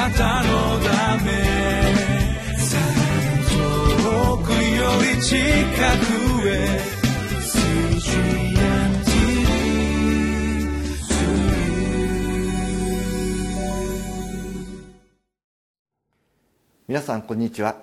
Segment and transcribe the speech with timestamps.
[0.00, 1.30] なたのため
[3.50, 6.80] 遠くより近くへ
[16.88, 17.76] 皆さんこんにちは。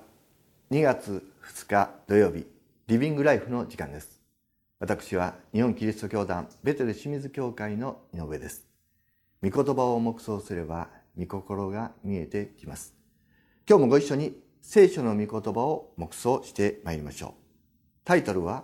[0.72, 2.48] 2月2日土曜日
[2.88, 4.20] リビングライフの時間です。
[4.80, 8.66] 私は日本キリスト教団ベテル清水教会の井上です。
[9.44, 12.96] 御言葉を黙想すれば御心が見えてきます。
[13.68, 17.32] 今日もご一緒に聖書の御言葉を黙想してまいりましょう。
[18.06, 18.64] タイトルは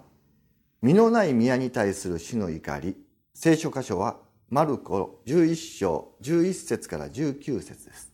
[0.82, 2.96] 身のない宮に対する死の怒り。
[3.34, 4.18] 聖書箇所は
[4.50, 8.13] マルコ11章11節から19節です。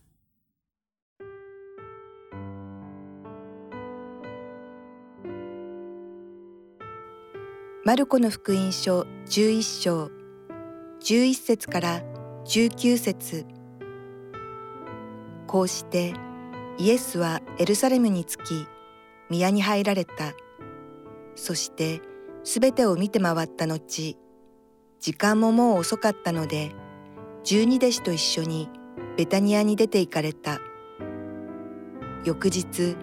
[7.84, 10.10] マルコの福音書11章
[11.00, 12.02] 11節から
[12.44, 13.59] 19節。
[15.50, 16.14] こうして
[16.78, 18.68] イエスはエルサレムに着き
[19.30, 20.32] 宮に入られた。
[21.34, 22.02] そして
[22.44, 24.16] すべてを見て回った後
[25.00, 26.70] 時間ももう遅かったので
[27.42, 28.68] 十二弟子と一緒に
[29.16, 30.60] ベタニアに出て行かれた。
[32.24, 32.94] 翌日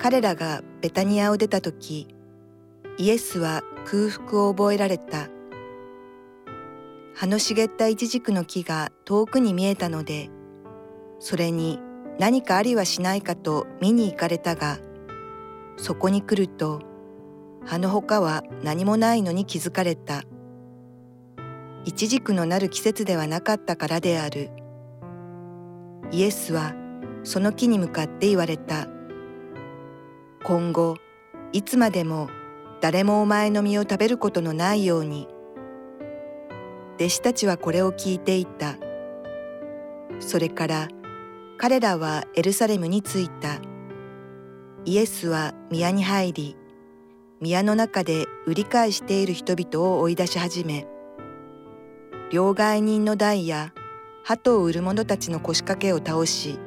[0.00, 2.08] 彼らがベタニアを出た時
[2.96, 5.28] イエスは空腹を覚えられた。
[7.14, 10.28] 葉の茂ったイチジクの木が遠くに見えたので
[11.18, 11.78] それに
[12.18, 14.78] 何かありはしないかと見に行かれたが
[15.76, 16.80] そこに来ると
[17.64, 20.22] 葉のほかは何もないのに気づかれた
[21.84, 24.50] イチジクのなる季節ではなかったからである
[26.10, 26.74] イエスは
[27.22, 28.88] その木に向かって言われた
[30.44, 30.96] 今後
[31.52, 32.28] いつまでも
[32.80, 35.26] 誰もお前の実を食べることのないように。
[36.96, 38.76] 弟子たちはこれを聞いていた。
[40.20, 40.88] それから
[41.60, 43.60] 彼らはエルサレムに着いた。
[44.84, 46.56] イエスは宮に入り、
[47.40, 50.86] 宮の中で売り買いしている人々を追い出し始め、
[52.30, 53.74] 両替人の台や
[54.22, 56.60] 鳩を売る者たちの腰掛けを倒し、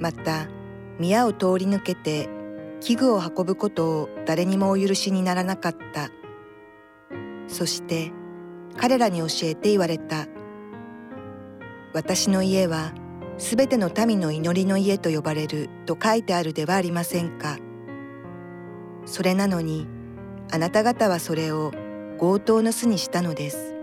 [0.00, 0.48] また
[0.98, 2.28] 宮を通り抜けて
[2.80, 6.10] 器具を運ぶことを誰にもお許しにならなかった。
[7.46, 8.10] そして
[8.76, 10.26] 彼らに教えて言われた。
[11.92, 12.92] 私の家は
[13.36, 17.58] すべての民の祈りの家と呼ばれると書いてあるではありませんか。
[19.06, 19.86] それなのに
[20.52, 21.72] あなた方はそれを
[22.18, 23.74] 強盗の巣にしたのです。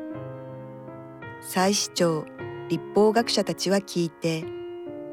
[1.41, 2.25] 祭司長、
[2.69, 4.45] 立法学者たちは聞いて、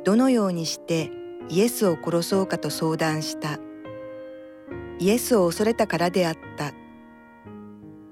[0.04, 1.10] どのようにして
[1.48, 3.58] イエスを殺そうかと相談した。
[5.00, 6.72] イエスを恐れたからであった。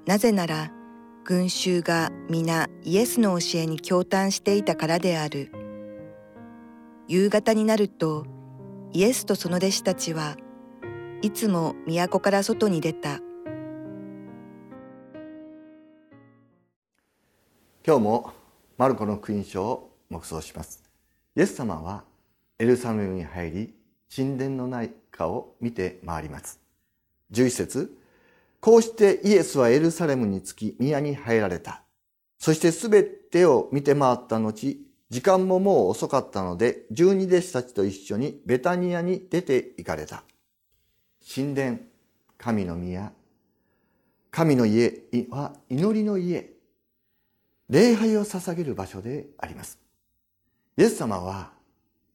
[0.06, 0.72] なぜなら
[1.24, 5.50] 群衆が皆イエスの教えに共嘆していたからである。
[7.08, 8.26] 夕方になると
[8.92, 10.36] イエスとその弟子たちは
[11.22, 13.20] いつも都から外に出た。
[17.86, 18.32] 今日も
[18.76, 20.82] マルコの福音書を黙想します。
[21.36, 22.02] イエス様は
[22.58, 23.74] エルサレムに入り
[24.14, 26.58] 神殿の内科を見て回ります。
[27.30, 27.96] 11節
[28.60, 31.82] こうしてイエスはエルサレムに着き宮に入られた。
[32.38, 34.76] そしてすべてを見て回った後、
[35.08, 40.24] 時間ももう遅かったので、十二弟子たちと一緒にベタニアに出て行かれた。
[41.34, 41.78] 神殿、
[42.38, 43.12] 神の宮、
[44.30, 46.50] 神の家は祈りの家、
[47.68, 49.78] 礼拝を捧げる場所であります。
[50.76, 51.52] イエス様は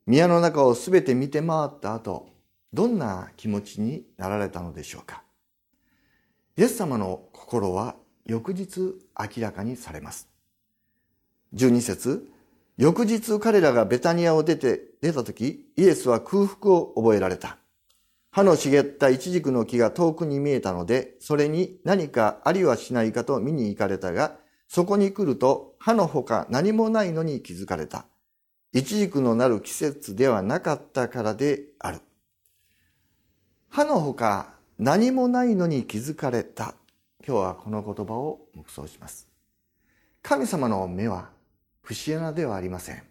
[0.05, 2.31] 宮の中をすべて見て回った後、
[2.73, 5.23] どんな気持ちになられたのでしょうか
[6.57, 8.79] イエス様の心は翌日
[9.19, 10.29] 明らかにされます
[11.53, 12.30] 12節
[12.81, 17.57] 翌日彼らがベタニアを出て出た時イエスは空腹を覚えられた
[18.31, 24.37] 歯の茂ったイチジクの木が遠くに見えたのでそれに何かありはしないかと見に行かれたが
[24.67, 28.07] そこに来ると歯のほか何もないのに気づかれた
[28.73, 31.99] イチジクのなる季節ではなかったからである
[33.69, 36.73] 歯のほか何もないのに気づかれた。
[37.25, 39.29] 今日はこの言葉を黙想します。
[40.23, 41.29] 神様の目は
[41.91, 43.03] 不思議なではありません。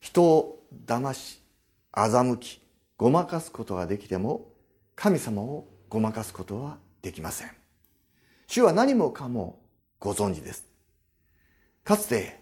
[0.00, 1.40] 人を騙し、
[1.92, 2.60] 欺き、
[2.96, 4.48] ごまかすことができても、
[4.96, 7.52] 神様をごまかすことはできません。
[8.48, 9.60] 主は何もかも
[10.00, 10.66] ご存知です。
[11.84, 12.40] かつて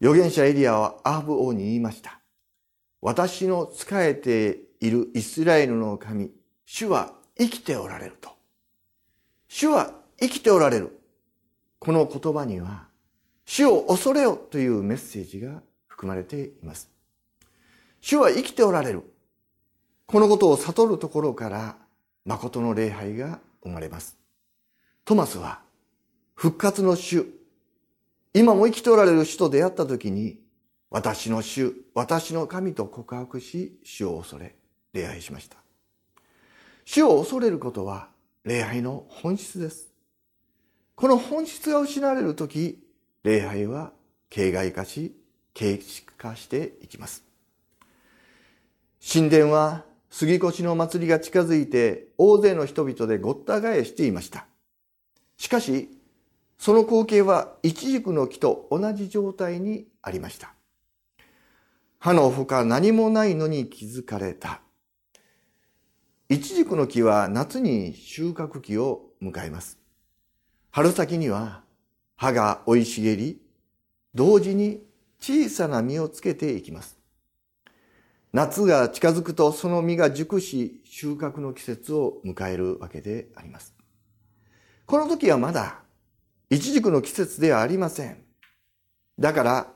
[0.00, 2.20] 預言者エリアはアーブ王に言いました。
[3.00, 6.30] 私の仕えているイスラエルの神、
[6.66, 8.30] 主は生きておられると。
[9.48, 11.00] 主は生きておられる。
[11.80, 12.87] この言葉には、
[13.50, 16.90] 主を恐れよというメッセージが含まれています。
[17.98, 19.02] 主は生きておられる。
[20.04, 21.76] このことを悟るところから
[22.26, 24.18] 誠の礼拝が生まれます。
[25.06, 25.60] トマスは
[26.34, 27.24] 復活の主、
[28.34, 30.38] 今も生きておられる主と出会った時に
[30.90, 34.56] 私の主、私の神と告白し、主を恐れ、
[34.92, 35.56] 礼拝しました。
[36.84, 38.10] 主を恐れることは
[38.44, 39.88] 礼拝の本質です。
[40.94, 42.86] この本質が失われるとき、
[43.28, 43.92] 礼拝は
[44.30, 45.14] 形骸化し、
[45.52, 47.24] 形式化していきます。
[49.06, 54.46] 神殿は杉越の祭りが近づいて大勢の人々でごった返していました。
[55.36, 55.90] しかし、
[56.58, 60.54] その光景は一軸の木と同じ状態にありました。
[61.98, 64.62] 葉のほか何もないのに気づかれた。
[66.30, 69.78] 一軸の木は夏に収穫期を迎えます。
[70.70, 71.67] 春先には
[72.18, 73.40] 葉が生い茂り、
[74.12, 74.82] 同時に
[75.20, 76.98] 小さな実をつけていきます。
[78.32, 83.72] 夏が近づくとその実が熟し収穫の季節を迎えるわけであります。
[84.84, 85.78] この時はまだ
[86.50, 88.24] 一軸の季節ではありません。
[89.16, 89.72] だから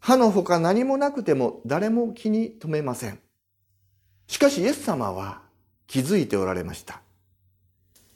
[0.00, 3.20] 歯のほか何もなくても誰も気に留めません。
[4.28, 5.42] しかしイエス様は
[5.86, 7.02] 気づいておられました。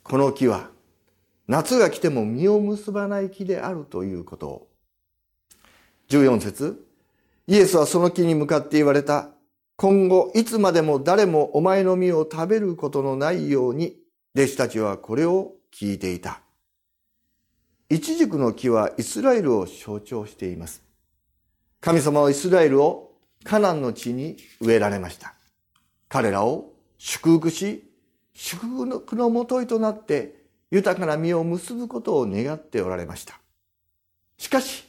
[0.03, 0.71] この木は
[1.50, 4.69] 夏が来ても実を結ばない木であるということを。
[6.08, 6.87] 14節
[7.49, 9.31] イエスはその木に向かって言われた。
[9.75, 13.97] 今後いつまでも誰もお前の実を食べることのないように
[14.37, 16.41] 弟子たちはこれを聞いていた。
[17.88, 20.85] 一軸の木はイスラエルを象徴しています。
[21.81, 23.11] 神様はイスラエルを
[23.43, 25.35] カナンの地に植えられました。
[26.08, 27.91] 彼らを祝福し、
[28.35, 30.40] 祝福のもといとなって
[30.70, 33.40] 豊かな実を結ぶことを願っておられました。
[34.38, 34.88] しかし、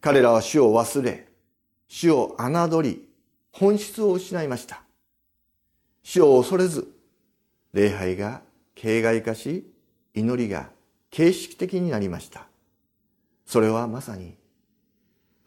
[0.00, 1.28] 彼らは主を忘れ、
[1.88, 3.08] 主を侮り、
[3.52, 4.82] 本質を失いました。
[6.02, 6.88] 主を恐れず、
[7.72, 8.42] 礼拝が
[8.74, 9.70] 形骸化し、
[10.14, 10.70] 祈りが
[11.10, 12.46] 形式的になりました。
[13.44, 14.36] それはまさに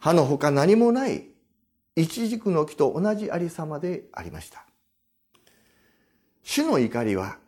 [0.04, 1.24] 歯のほか何もない
[1.96, 4.66] 一軸の木と同じありさまでありました。
[6.42, 7.38] 主の怒りは、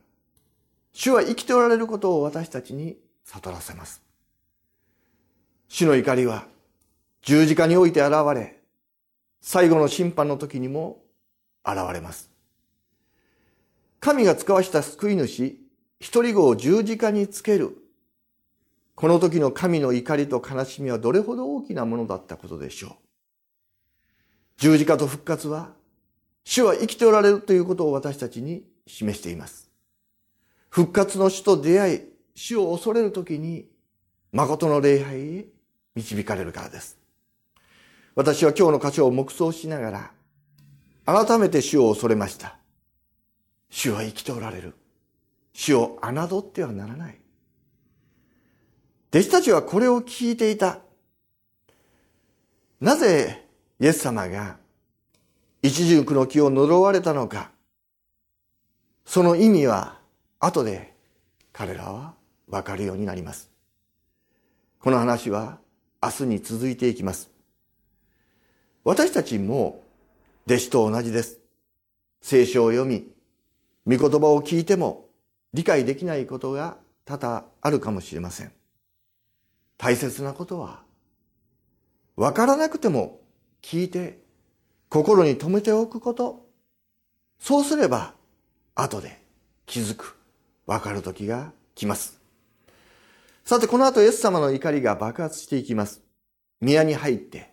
[0.99, 4.01] 主は生きておられることを私たちに悟らせます。
[5.69, 6.47] 主の怒りは
[7.21, 8.59] 十字架において現れ、
[9.43, 11.03] 最後の審判の時にも
[11.67, 12.31] 現れます。
[14.01, 15.59] 神が使わした救い主、
[16.01, 17.77] 一人子を十字架につける
[18.95, 22.93] この時の神の怒りと悲しみはどれほど大きなものだったことでしょう。
[24.57, 25.75] 十字架と復活は、
[26.45, 29.66] 主は生きておられるということを私たちに示しています。
[30.77, 32.01] 復活の主と出会い、
[32.35, 33.67] 主を恐れる時に、
[34.31, 35.47] 誠の礼拝へ
[35.95, 36.99] 導かれるからです。
[38.15, 40.13] 私は今日の箇所を黙想しなが
[41.07, 42.59] ら、改めて主を恐れました。
[43.71, 44.75] 主は生きておられる。
[45.55, 47.19] 主を侮ってはならない。
[49.09, 50.81] 弟子たちはこれを聞いていた。
[52.83, 53.49] なぜ
[53.81, 54.59] イエス様が
[55.63, 57.51] 一軸の木を呪われたのか。
[59.07, 60.05] その意味は
[60.47, 60.95] 後で
[61.53, 62.15] 彼らは
[62.47, 63.51] わかるようになります。
[64.79, 65.59] この話は
[66.01, 67.31] 明日に続いていきます。
[68.85, 69.83] 私たちも
[70.47, 71.41] 弟子と同じです。
[72.23, 73.09] 聖書を読み、
[73.87, 75.07] 御言葉を聞いても
[75.53, 78.53] 理解できないことが多々あるかもしれません。
[79.77, 80.83] 大切なことは、
[82.15, 83.21] わからなくても
[83.63, 84.21] 聞いて
[84.91, 86.47] 心に留めておくこと。
[87.41, 88.15] そうすれば、
[88.77, 89.21] 後で
[89.67, 90.16] 気づく、
[90.67, 92.21] わかる時が来ます。
[93.45, 96.03] さて、この後、イエス様の怒りが爆発していきます。
[96.61, 97.53] 宮に入って、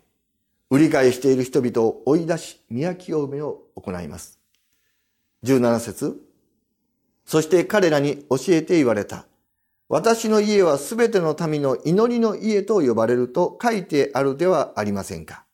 [0.70, 4.40] 売り買いしている人々を追い出し、宮清めを行います。
[5.44, 6.20] 17節
[7.26, 9.28] そして彼らに教えて言われた。
[9.90, 15.46] 私の家はすべての民の祈りの家と呼ばれると書いてあるではありませんか。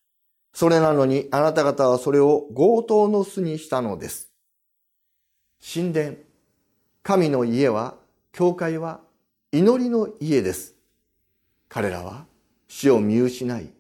[0.54, 4.32] それなのにあなた方はそれを強盗の巣にしたのです。
[5.62, 6.18] 神殿、
[7.04, 7.96] 神の家は、
[8.32, 9.02] 教会は
[9.52, 10.76] 祈りの家です。
[11.68, 12.26] 彼らは
[12.68, 13.74] 死を見失い、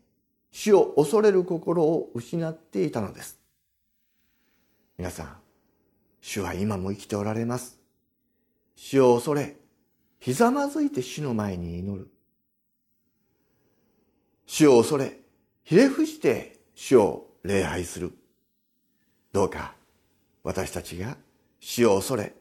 [0.51, 3.39] 死を恐れる心を失っていたのです。
[4.97, 5.37] 皆さん、
[6.21, 7.79] 主は今も生きておられます。
[8.75, 9.55] 死を恐れ、
[10.19, 12.09] ひざまずいて主の前に祈る。
[14.45, 15.19] 主を恐れ、
[15.63, 18.11] ひれ伏して主を礼拝する。
[19.31, 19.75] どうか
[20.43, 21.15] 私たちが
[21.59, 22.33] 死を恐れ、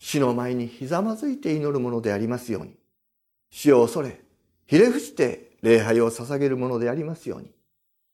[0.00, 2.74] 死の前にひざまずいて祈るものでありますように、
[3.50, 4.20] 死を恐れ、
[4.66, 7.52] ひれ伏して礼拝を捧げるものでありますように、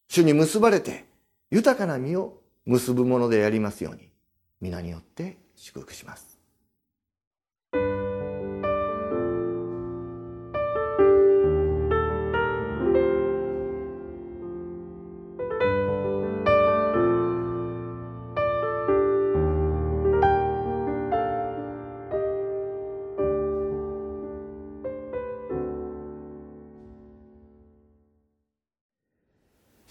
[0.09, 1.05] 主に結ばれて
[1.51, 4.11] 豊かな実を結ぶものでありますように。
[4.61, 6.36] 皆によって祝福します。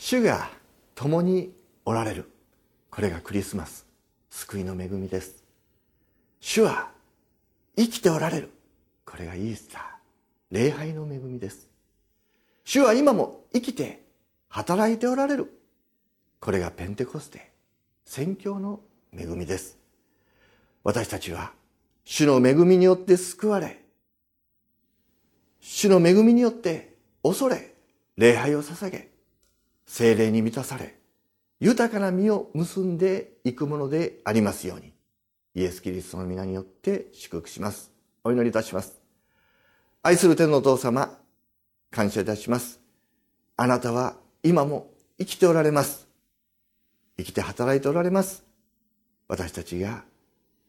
[0.07, 0.51] 主が
[0.93, 1.51] 共に
[1.83, 2.29] おられる。
[2.91, 3.87] これがクリスマス。
[4.29, 5.43] 救いの恵みです。
[6.39, 6.91] 主は
[7.75, 8.51] 生きておられる。
[9.03, 9.81] これがイースター。
[10.51, 11.67] 礼拝の恵みです。
[12.63, 14.03] 主は今も生きて
[14.47, 15.51] 働いておられる。
[16.39, 17.51] これがペンテコステ。
[18.05, 18.81] 宣教の
[19.11, 19.75] 恵みです。
[20.83, 21.51] 私たちは
[22.03, 23.81] 主の恵みによって救われ。
[25.61, 26.93] 主の恵みによって
[27.23, 27.73] 恐れ。
[28.17, 29.14] 礼拝を捧げ。
[29.85, 30.95] 精霊に満たされ
[31.59, 34.93] 豊かな実を結んでいくものでありますように
[35.55, 37.91] イエス・キリストの皆によって祝福します。
[38.25, 38.99] お祈りいたします。
[40.03, 41.17] 愛する天のお父様
[41.91, 42.81] 感謝いたします。
[43.55, 46.09] あなたは今も生きておられます。
[47.17, 48.43] 生きて働いておられます。
[49.29, 50.03] 私たちが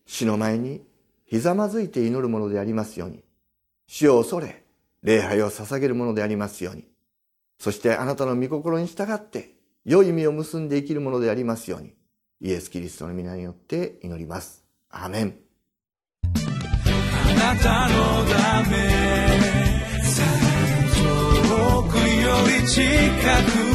[0.06, 0.82] 死の前に
[1.26, 3.24] ひざまずいて祈るものでありますように
[3.88, 4.62] 死を恐れ
[5.02, 6.84] 礼拝を捧げるものでありますように
[7.58, 11.94] そしてあなたの御心に従って良い実を結んで生きるものでありますように
[12.40, 14.64] イエス・キリストの皆によって祈ります。
[14.90, 15.36] アーメン。
[16.24, 17.94] あなたの
[18.26, 18.76] ため
[20.94, 22.82] 遠くより近
[23.62, 23.65] く